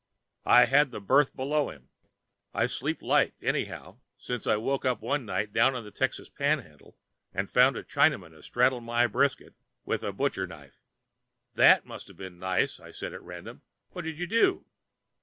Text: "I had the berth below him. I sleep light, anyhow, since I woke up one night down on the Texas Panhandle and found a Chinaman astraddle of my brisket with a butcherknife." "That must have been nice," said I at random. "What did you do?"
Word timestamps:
"I 0.47 0.65
had 0.65 0.89
the 0.89 0.99
berth 0.99 1.35
below 1.35 1.69
him. 1.69 1.89
I 2.55 2.65
sleep 2.65 3.03
light, 3.03 3.35
anyhow, 3.39 3.99
since 4.17 4.47
I 4.47 4.55
woke 4.55 4.83
up 4.83 4.99
one 4.99 5.27
night 5.27 5.53
down 5.53 5.75
on 5.75 5.83
the 5.83 5.91
Texas 5.91 6.27
Panhandle 6.27 6.97
and 7.35 7.51
found 7.51 7.77
a 7.77 7.83
Chinaman 7.83 8.35
astraddle 8.35 8.79
of 8.79 8.83
my 8.83 9.05
brisket 9.05 9.53
with 9.85 10.01
a 10.01 10.11
butcherknife." 10.11 10.79
"That 11.53 11.85
must 11.85 12.07
have 12.07 12.17
been 12.17 12.39
nice," 12.39 12.81
said 12.97 13.11
I 13.13 13.17
at 13.17 13.21
random. 13.21 13.61
"What 13.91 14.01
did 14.03 14.17
you 14.17 14.25
do?" 14.25 14.65